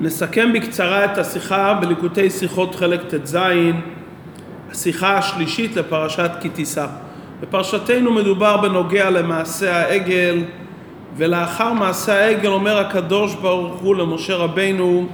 [0.00, 3.38] נסכם בקצרה את השיחה בליקוטי שיחות חלק ט"ז,
[4.70, 6.86] השיחה השלישית לפרשת כי תישא.
[7.40, 10.42] בפרשתנו מדובר בנוגע למעשה העגל,
[11.16, 15.06] ולאחר מעשה העגל אומר הקדוש ברוך הוא למשה רבינו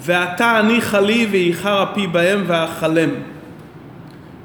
[0.00, 3.10] ועתה הניחה לי ואיחר אפי בהם ואכלם.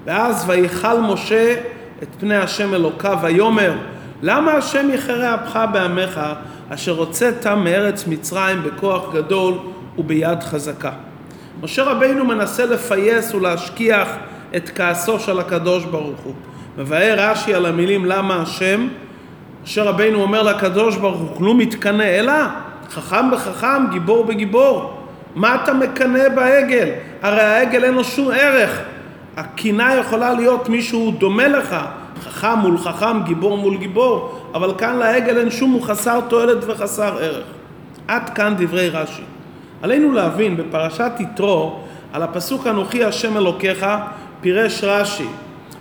[0.05, 1.55] ואז ויכל משה
[2.03, 3.73] את פני השם אלוקיו ויאמר
[4.21, 6.21] למה השם יחרה אפך בעמך
[6.70, 9.54] אשר הוצאת מארץ מצרים בכוח גדול
[9.98, 10.91] וביד חזקה.
[11.62, 14.08] משה רבינו מנסה לפייס ולהשכיח
[14.55, 16.34] את כעסו של הקדוש ברוך הוא.
[16.77, 18.88] מבאר רש"י על המילים למה השם,
[19.63, 22.34] משה רבינו אומר לקדוש ברוך הוא כלום מתקנא אלא
[22.90, 25.04] חכם בחכם גיבור בגיבור
[25.35, 26.90] מה אתה מקנא בעגל?
[27.21, 28.80] הרי העגל אין לו שום ערך
[29.38, 31.76] הקינה יכולה להיות מישהו דומה לך
[32.22, 37.17] חכם מול חכם, גיבור מול גיבור, אבל כאן לעגל אין שום, הוא חסר תועלת וחסר
[37.17, 37.45] ערך.
[38.08, 39.23] עד כאן דברי רש"י.
[39.81, 41.79] עלינו להבין בפרשת יתרו,
[42.13, 43.85] על הפסוק אנוכי השם אלוקיך,
[44.41, 45.27] פירש רש"י,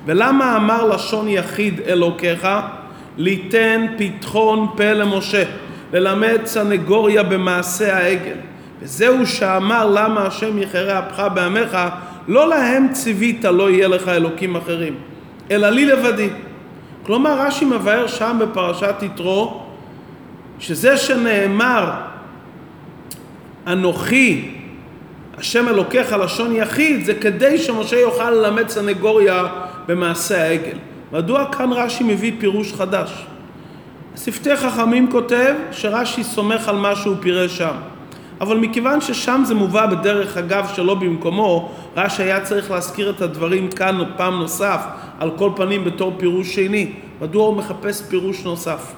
[0.06, 2.48] ולמה אמר לשון יחיד אלוקיך?
[3.18, 5.44] ליתן פתחון פה למשה,
[5.92, 8.36] ללמד סנגוריה במעשה העגל.
[8.82, 11.78] וזהו שאמר למה השם יחרה אפך בעמך,
[12.28, 14.94] לא להם ציווית לא יהיה לך אלוקים אחרים.
[15.52, 16.28] אלא לי לבדי.
[17.06, 19.62] כלומר רש"י מבאר שם בפרשת יתרו
[20.58, 21.90] שזה שנאמר
[23.66, 24.50] אנוכי
[25.38, 29.46] השם אלוקיך לשון יחיד זה כדי שמשה יוכל ללמד סנגוריה
[29.86, 30.76] במעשה העגל.
[31.12, 33.26] מדוע כאן רש"י מביא פירוש חדש?
[34.16, 37.74] שפתי חכמים כותב שרש"י סומך על מה שהוא פירש שם.
[38.40, 43.70] אבל מכיוון ששם זה מובא בדרך אגב שלא במקומו, רש"י היה צריך להזכיר את הדברים
[43.70, 44.80] כאן פעם נוסף,
[45.18, 46.92] על כל פנים בתור פירוש שני.
[47.20, 48.92] מדוע הוא מחפש פירוש נוסף?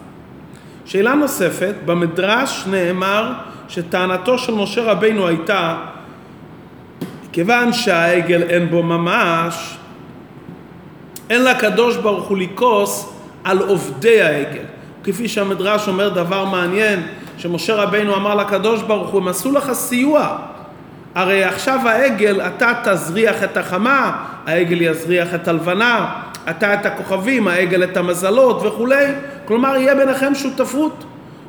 [0.85, 3.33] שאלה נוספת, במדרש נאמר
[3.69, 5.77] שטענתו של משה רבינו הייתה
[7.33, 9.77] כיוון שהעגל אין בו ממש,
[11.31, 13.13] אין לקדוש ברוך הוא לכעוס
[13.45, 14.65] על עובדי העגל.
[15.05, 17.07] כפי שהמדרש אומר דבר מעניין,
[17.39, 20.39] שמשה רבינו אמר לקדוש ברוך הוא, הם עשו לך סיוע.
[21.15, 24.13] הרי עכשיו העגל, אתה תזריח את החמה,
[24.47, 26.07] העגל יזריח את הלבנה,
[26.51, 29.07] אתה את הכוכבים, העגל את המזלות וכולי.
[29.45, 31.05] כלומר, יהיה ביניכם שותפות.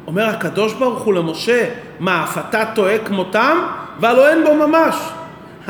[0.08, 1.66] אומר הקדוש ברוך הוא למשה,
[2.00, 3.58] מה, אף אתה טועה כמותם?
[4.00, 4.96] והלא אין בו ממש.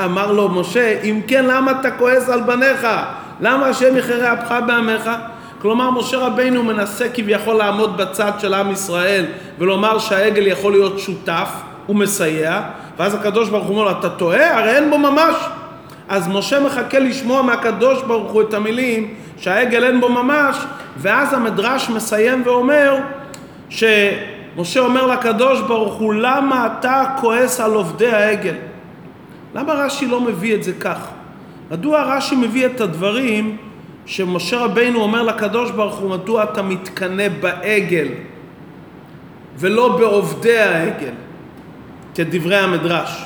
[0.05, 2.87] אמר לו משה, אם כן, למה אתה כועס על בניך?
[3.41, 5.09] למה השם יחרה אפך בעמך?
[5.61, 9.25] כלומר, משה רבינו מנסה כביכול לעמוד בצד של עם ישראל
[9.59, 11.49] ולומר שהעגל יכול להיות שותף
[11.89, 12.61] ומסייע,
[12.97, 14.59] ואז הקדוש ברוך הוא אומר לו, אתה טועה?
[14.59, 15.35] הרי אין בו ממש.
[16.07, 20.57] אז משה מחכה לשמוע מהקדוש ברוך הוא את המילים שהעגל אין בו ממש,
[20.97, 22.97] ואז המדרש מסיים ואומר
[23.69, 28.55] שמשה אומר לקדוש ברוך הוא, למה אתה כועס על עובדי העגל?
[29.55, 31.07] למה רש"י לא מביא את זה כך?
[31.71, 33.57] מדוע רש"י מביא את הדברים
[34.05, 38.07] שמשה רבינו אומר לקדוש ברוך הוא, מדוע אתה מתקנא בעגל
[39.57, 41.13] ולא בעובדי העגל,
[42.15, 43.25] כדברי המדרש.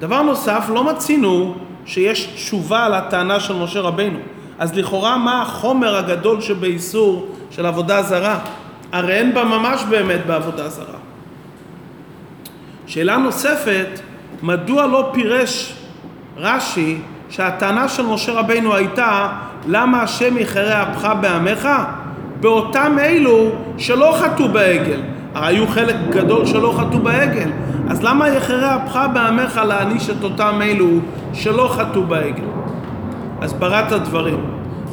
[0.00, 1.54] דבר נוסף, לא מצינו
[1.86, 4.18] שיש תשובה על הטענה של משה רבינו.
[4.58, 8.38] אז לכאורה מה החומר הגדול שבאיסור של עבודה זרה?
[8.92, 10.98] הרי אין בה ממש באמת בעבודה זרה.
[12.86, 14.00] שאלה נוספת,
[14.42, 15.74] מדוע לא פירש
[16.36, 16.98] רש"י
[17.30, 19.28] שהטענה של משה רבינו הייתה
[19.66, 21.68] למה השם יחרה אפך בעמך?
[22.40, 25.00] באותם אלו שלא חטאו בעגל.
[25.34, 27.50] היו חלק גדול שלא חטאו בעגל.
[27.88, 30.88] אז למה יחרה אפך בעמך להעניש את אותם אלו
[31.32, 32.44] שלא חטאו בעגל?
[33.42, 34.44] הסברת הדברים.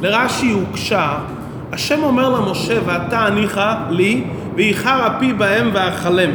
[0.01, 1.17] לרש"י הוקשה,
[1.71, 4.23] השם אומר למשה ואתה הניחה לי
[4.55, 6.29] ואיחר אפי בהם ואכלם.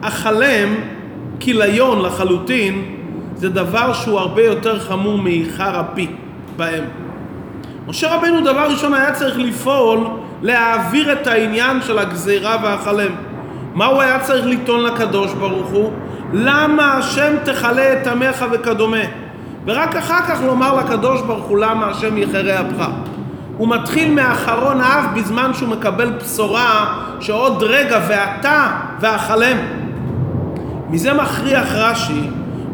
[0.00, 0.74] אכלם
[1.40, 2.82] כיליון לחלוטין
[3.36, 6.06] זה דבר שהוא הרבה יותר חמור מאיחר אפי
[6.56, 6.84] בהם.
[7.86, 10.06] משה רבנו דבר ראשון היה צריך לפעול
[10.42, 13.12] להעביר את העניין של הגזירה והחלם.
[13.74, 15.92] מה הוא היה צריך לטעון לקדוש ברוך הוא?
[16.32, 19.04] למה השם תכלה את עמך וכדומה?
[19.66, 22.86] ורק אחר כך לומר לקדוש ברוך הוא למה השם יחרה אפך.
[23.56, 28.70] הוא מתחיל מאחרון האב בזמן שהוא מקבל בשורה שעוד רגע ואתה
[29.00, 29.56] ואכלם.
[30.90, 32.20] מזה מכריח רש"י,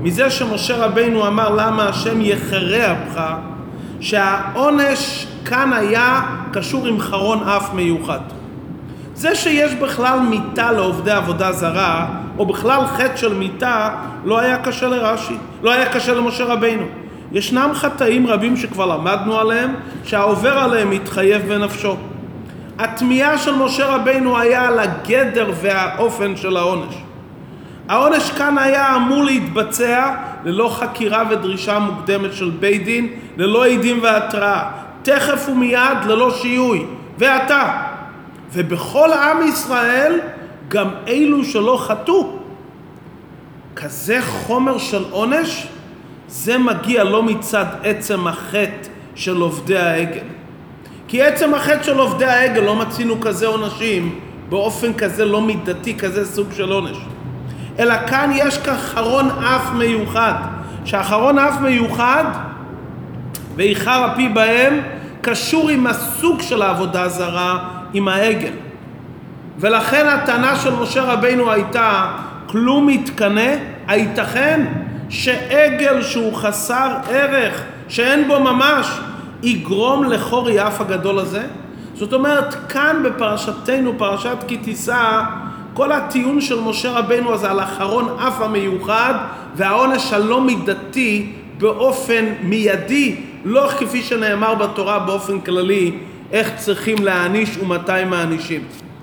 [0.02, 3.20] מזה שמשה רבינו אמר למה השם יחרה אפך,
[4.00, 6.20] שהעונש כאן היה
[6.54, 8.18] קשור עם חרון אף מיוחד.
[9.14, 12.06] זה שיש בכלל מיתה לעובדי עבודה זרה,
[12.38, 13.88] או בכלל חטא של מיתה,
[14.24, 16.84] לא היה קשה לרש"י, לא היה קשה למשה רבינו.
[17.32, 19.74] ישנם חטאים רבים שכבר למדנו עליהם,
[20.04, 21.96] שהעובר עליהם מתחייב בנפשו.
[22.78, 26.94] התמיהה של משה רבינו היה על הגדר והאופן של העונש.
[27.88, 30.14] העונש כאן היה אמור להתבצע
[30.44, 36.86] ללא חקירה ודרישה מוקדמת של בית דין, ללא עדים והתראה, תכף ומיד ללא שיהוי,
[37.18, 37.82] ואתה.
[38.52, 40.20] ובכל עם ישראל
[40.68, 42.36] גם אלו שלא חטאו.
[43.76, 45.66] כזה חומר של עונש,
[46.28, 50.26] זה מגיע לא מצד עצם החטא של עובדי העגל.
[51.08, 54.18] כי עצם החטא של עובדי העגל לא מצינו כזה עונשים
[54.48, 56.96] באופן כזה לא מידתי, כזה סוג של עונש.
[57.78, 60.34] אלא כאן יש כאן חרון אף מיוחד,
[60.84, 62.24] שהחרון אף מיוחד
[63.56, 64.80] ואיחר הפי בהם
[65.20, 68.52] קשור עם הסוג של העבודה הזרה, עם העגל.
[69.58, 72.06] ולכן הטענה של משה רבינו הייתה
[72.46, 73.54] כלום יתקנא,
[73.86, 74.66] הייתכן
[75.08, 79.00] שעגל שהוא חסר ערך, שאין בו ממש,
[79.42, 81.42] יגרום לחור יף הגדול הזה?
[81.94, 85.22] זאת אומרת, כאן בפרשתנו, פרשת כי תישא,
[85.74, 89.14] כל הטיעון של משה רבנו הזה על אחרון אף המיוחד
[89.56, 95.92] והעונש הלא מידתי באופן מיידי, לא כפי שנאמר בתורה באופן כללי,
[96.32, 98.60] איך צריכים להעניש ומתי מענישים.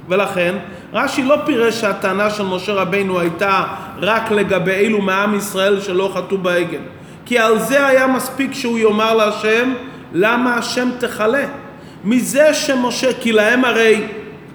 [0.09, 0.55] ולכן
[0.93, 3.63] רש"י לא פירש שהטענה של משה רבנו הייתה
[3.97, 6.79] רק לגבי אלו מעם ישראל שלא חטאו בעגל.
[7.25, 9.73] כי על זה היה מספיק שהוא יאמר להשם
[10.13, 11.45] למה השם תכלה?
[12.03, 14.03] מזה שמשה, כי להם הרי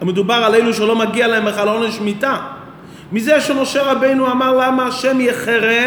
[0.02, 2.36] מדובר על אלו שלא מגיע להם בכלל עונש מיתה.
[3.12, 5.84] מזה שמשה רבינו אמר למה השם יחרה,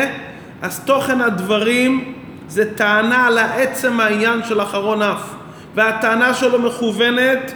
[0.61, 2.13] אז תוכן הדברים
[2.49, 5.21] זה טענה לעצם העניין של אחרון אף.
[5.75, 7.53] והטענה שלו מכוונת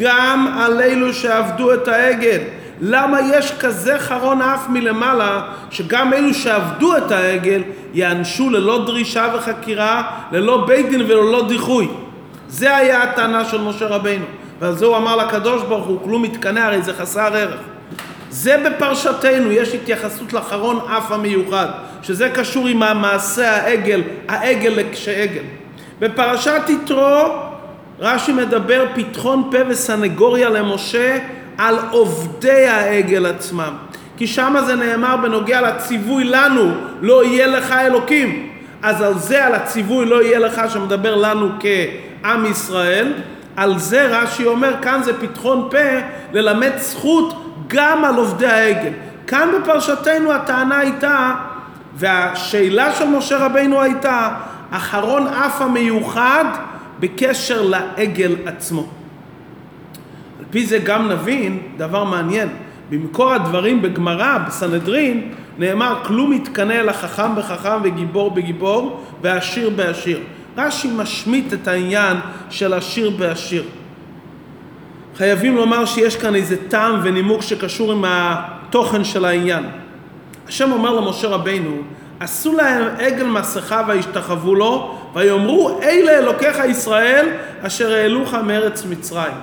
[0.00, 2.40] גם על אלו שעבדו את העגל.
[2.80, 7.62] למה יש כזה חרון אף מלמעלה, שגם אלו שעבדו את העגל
[7.94, 10.02] יענשו ללא דרישה וחקירה,
[10.32, 11.88] ללא בית דין וללא דיחוי.
[12.48, 14.24] זה היה הטענה של משה רבינו.
[14.60, 17.60] ועל זה הוא אמר לקדוש ברוך הוא, כלום מתקנא, הרי זה חסר ערך.
[18.32, 21.66] זה בפרשתנו, יש התייחסות לחרון אף המיוחד,
[22.02, 25.42] שזה קשור עם המעשה העגל, העגל כשעגל.
[26.00, 27.24] בפרשת יתרו,
[28.00, 31.18] רש"י מדבר פתחון פה וסנגוריה למשה
[31.58, 33.74] על עובדי העגל עצמם.
[34.16, 36.70] כי שם זה נאמר בנוגע לציווי לנו,
[37.00, 38.48] לא יהיה לך אלוקים.
[38.82, 43.12] אז על זה, על הציווי לא יהיה לך, שמדבר לנו כעם ישראל,
[43.56, 45.78] על זה רש"י אומר, כאן זה פתחון פה
[46.32, 47.41] ללמד זכות
[47.72, 48.92] גם על עובדי העגל.
[49.26, 51.34] כאן בפרשתנו הטענה הייתה,
[51.94, 54.34] והשאלה של משה רבינו הייתה,
[54.70, 56.44] אחרון אף המיוחד
[57.00, 58.86] בקשר לעגל עצמו.
[60.38, 62.48] על פי זה גם נבין דבר מעניין.
[62.90, 70.20] במקור הדברים בגמרא, בסנהדרין, נאמר כלום יתקנא אלא חכם בחכם וגיבור בגיבור ועשיר בעשיר.
[70.56, 72.16] רש"י משמיט את העניין
[72.50, 73.64] של עשיר בעשיר.
[75.22, 79.64] חייבים לומר שיש כאן איזה טעם ונימוק שקשור עם התוכן של העניין.
[80.48, 81.76] השם אומר למשה רבינו,
[82.20, 87.28] עשו להם עגל מסכה וישתחוו לו, ויאמרו אלה אלוקיך ישראל
[87.60, 89.34] אשר העלוך מארץ מצרים.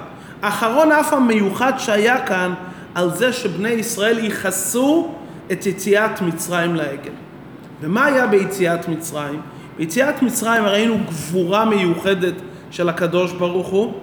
[0.41, 2.53] האחרון אף המיוחד שהיה כאן
[2.95, 5.11] על זה שבני ישראל יכסו
[5.51, 7.13] את יציאת מצרים לעגל.
[7.81, 9.41] ומה היה ביציאת מצרים?
[9.77, 12.35] ביציאת מצרים ראינו גבורה מיוחדת
[12.71, 13.93] של הקדוש ברוך הוא,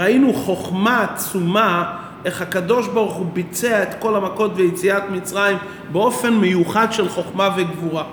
[0.00, 5.56] וראינו חוכמה עצומה איך הקדוש ברוך הוא ביצע את כל המכות ויציאת מצרים
[5.92, 8.04] באופן מיוחד של חוכמה וגבורה.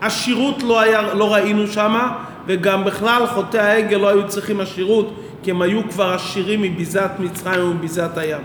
[0.00, 5.50] עשירות לא, היה, לא ראינו שמה, וגם בכלל חוטאי העגל לא היו צריכים עשירות, כי
[5.50, 8.42] הם היו כבר עשירים מביזת מצרים ומביזת הים.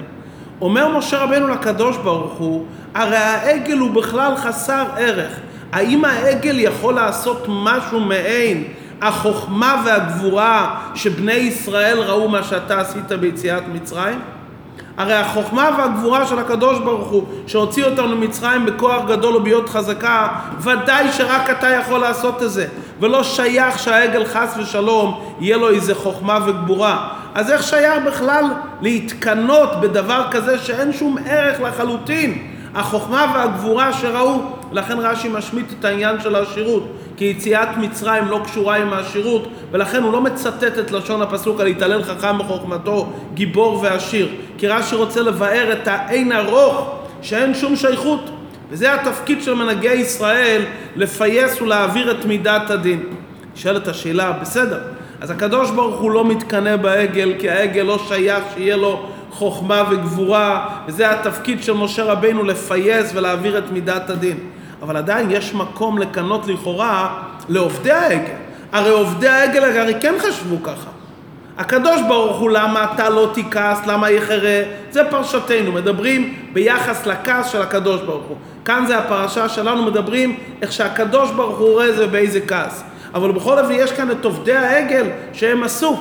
[0.62, 5.40] אומר משה רבנו לקדוש ברוך הוא, הרי העגל הוא בכלל חסר ערך.
[5.72, 8.64] האם העגל יכול לעשות משהו מעין
[9.02, 14.20] החוכמה והגבורה שבני ישראל ראו מה שאתה עשית ביציאת מצרים?
[14.98, 20.28] הרי החוכמה והגבורה של הקדוש ברוך הוא שהוציא אותנו ממצרים בכוח גדול ובהיות חזקה
[20.60, 22.68] ודאי שרק אתה יכול לעשות את זה.
[23.00, 27.08] ולא שייך שהעגל חס ושלום יהיה לו איזה חוכמה וגבורה.
[27.36, 28.46] אז איך שייך בכלל
[28.82, 32.48] להתקנות בדבר כזה שאין שום ערך לחלוטין?
[32.76, 34.42] החוכמה והגבורה שראו
[34.72, 40.04] לכן רש"י משמיט את העניין של העשירות כי יציאת מצרים לא קשורה עם העשירות ולכן
[40.04, 44.30] הוא לא מצטט את לשון הפסוק על להתעלל חכם בחוכמתו גיבור ועשיר.
[44.58, 48.30] כי רש"י רוצה לבאר את האין ארוך שאין שום שייכות.
[48.72, 50.62] וזה התפקיד של מנהגי ישראל
[50.96, 53.04] לפייס ולהעביר את מידת הדין.
[53.54, 54.80] נשאלת השאלה בסדר
[55.22, 60.70] אז הקדוש ברוך הוא לא מתקנא בעגל כי העגל לא שייך שיהיה לו חוכמה וגבורה
[60.88, 64.38] וזה התפקיד של משה רבינו לפייס ולהעביר את מידת הדין
[64.82, 68.34] אבל עדיין יש מקום לקנות לכאורה לעובדי העגל.
[68.72, 70.90] הרי עובדי העגל הרי כן חשבו ככה.
[71.58, 77.62] הקדוש ברוך הוא, למה אתה לא תכעס, למה יחרה, זה פרשתנו, מדברים ביחס לכעס של
[77.62, 78.38] הקדוש ברוך הוא.
[78.66, 82.84] כאן זה הפרשה שלנו, מדברים איך שהקדוש ברוך הוא רואה זה באיזה כעס.
[83.14, 86.00] אבל בכל אופן יש כאן את עובדי העגל שהם עשו.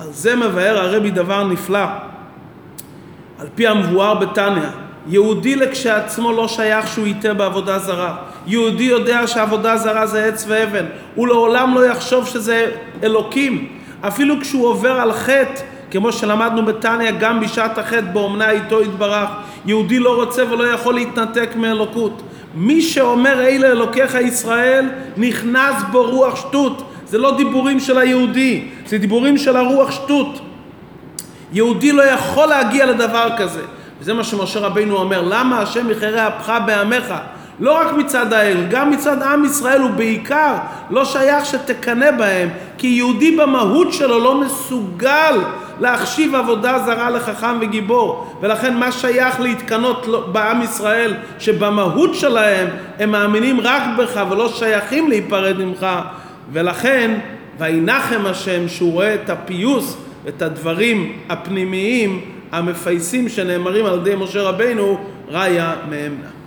[0.00, 1.84] על זה מבאר הרבי דבר נפלא.
[3.40, 4.68] על פי המבואר בתניא,
[5.06, 8.16] יהודי לכשעצמו לא שייך שהוא יטעה בעבודה זרה.
[8.46, 10.84] יהודי יודע שעבודה זרה זה עץ ואבן.
[11.14, 12.70] הוא לעולם לא יחשוב שזה
[13.02, 13.68] אלוקים.
[14.00, 19.28] אפילו כשהוא עובר על חטא, כמו שלמדנו בתניא, גם בשעת החטא באומנה איתו יתברך,
[19.66, 22.22] יהודי לא רוצה ולא יכול להתנתק מאלוקות.
[22.54, 26.82] מי שאומר אלה אלוקיך ישראל, נכנס בו רוח שטות.
[27.06, 30.40] זה לא דיבורים של היהודי, זה דיבורים של הרוח שטות.
[31.52, 33.62] יהודי לא יכול להגיע לדבר כזה.
[34.00, 37.14] וזה מה שמשה רבינו אומר, למה השם יחרה אפך בעמך?
[37.60, 40.54] לא רק מצד האל, גם מצד עם ישראל, ובעיקר
[40.90, 45.40] לא שייך שתקנא בהם, כי יהודי במהות שלו לא מסוגל
[45.80, 53.60] להחשיב עבודה זרה לחכם וגיבור, ולכן מה שייך להתקנות בעם ישראל, שבמהות שלהם הם מאמינים
[53.60, 55.86] רק בך ולא שייכים להיפרד ממך,
[56.52, 57.18] ולכן
[57.58, 59.96] וינחם השם שהוא רואה את הפיוס,
[60.28, 66.37] את הדברים הפנימיים המפייסים שנאמרים על ידי משה רבינו, ראיה מאמנה.